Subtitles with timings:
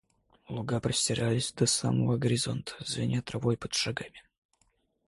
[0.49, 4.23] Луга простирались до самого горизонта, звеня травой под шагами.